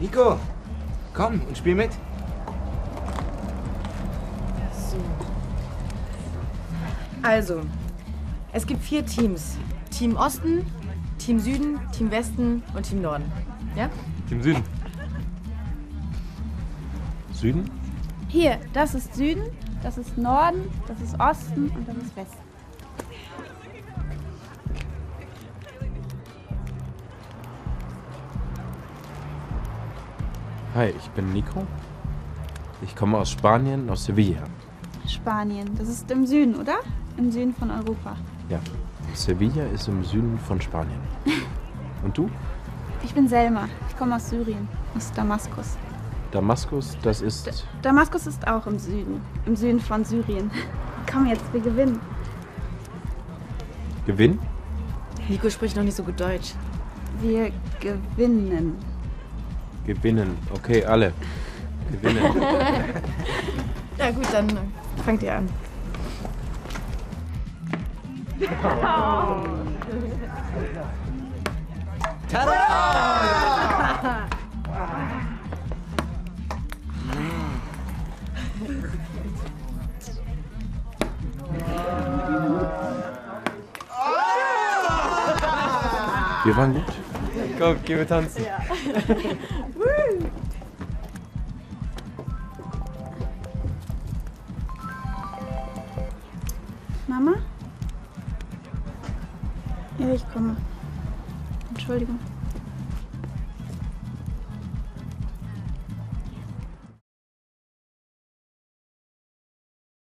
Nico, 0.00 0.38
komm 1.12 1.40
und 1.48 1.58
spiel 1.58 1.74
mit. 1.74 1.90
Also, 7.22 7.62
es 8.52 8.66
gibt 8.66 8.82
vier 8.82 9.04
Teams. 9.04 9.58
Team 9.90 10.16
Osten, 10.16 10.64
Team 11.18 11.40
Süden, 11.40 11.80
Team 11.90 12.10
Westen 12.12 12.62
und 12.74 12.84
Team 12.84 13.02
Norden. 13.02 13.24
Ja? 13.74 13.90
Team 14.28 14.40
Süden. 14.40 14.62
Süden? 17.32 17.70
Hier, 18.28 18.58
das 18.72 18.94
ist 18.94 19.14
Süden, 19.14 19.42
das 19.82 19.98
ist 19.98 20.16
Norden, 20.16 20.70
das 20.86 21.00
ist 21.00 21.18
Osten 21.18 21.70
und 21.70 21.88
das 21.88 21.96
ist 21.96 22.16
Westen. 22.16 22.38
Hi, 30.74 30.92
ich 30.96 31.08
bin 31.10 31.32
Nico. 31.32 31.66
Ich 32.82 32.94
komme 32.94 33.16
aus 33.16 33.30
Spanien, 33.30 33.88
aus 33.88 34.04
Sevilla. 34.04 34.42
Spanien, 35.06 35.66
das 35.78 35.88
ist 35.88 36.10
im 36.10 36.26
Süden, 36.26 36.56
oder? 36.56 36.80
Im 37.16 37.32
Süden 37.32 37.54
von 37.54 37.70
Europa. 37.70 38.16
Ja, 38.50 38.60
Sevilla 39.14 39.64
ist 39.74 39.88
im 39.88 40.04
Süden 40.04 40.38
von 40.46 40.60
Spanien. 40.60 41.00
Und 42.04 42.18
du? 42.18 42.28
Ich 43.02 43.14
bin 43.14 43.26
Selma, 43.26 43.66
ich 43.88 43.96
komme 43.96 44.16
aus 44.16 44.28
Syrien, 44.28 44.68
aus 44.94 45.10
Damaskus. 45.12 45.78
Damaskus, 46.32 46.98
das 47.02 47.22
ist. 47.22 47.64
Damaskus 47.80 48.26
ist 48.26 48.46
auch 48.46 48.66
im 48.66 48.78
Süden, 48.78 49.22
im 49.46 49.56
Süden 49.56 49.80
von 49.80 50.04
Syrien. 50.04 50.50
Komm 51.10 51.26
jetzt, 51.26 51.50
wir 51.50 51.60
gewinnen. 51.60 51.98
Gewinn? 54.06 54.38
Nico 55.30 55.48
spricht 55.48 55.76
noch 55.76 55.82
nicht 55.82 55.96
so 55.96 56.02
gut 56.02 56.20
Deutsch. 56.20 56.52
Wir 57.22 57.52
gewinnen. 57.80 58.76
Gewinnen. 59.88 60.36
Okay, 60.52 60.84
alle. 60.84 61.12
Gewinnen. 61.90 62.22
Ja 63.98 64.12
gut, 64.12 64.26
dann 64.32 64.46
fangt 65.04 65.24
ihr 65.24 65.34
an. 65.34 65.48
Wir 86.44 86.56
waren 86.56 86.74
gut. 86.74 86.84
Komm, 87.58 87.82
gehen 87.84 87.98
wir 87.98 88.06
tanzen. 88.06 88.44
Mama? 97.08 97.34
Ja, 99.98 100.14
ich 100.14 100.24
komme. 100.32 100.56
Entschuldigung. 101.70 102.20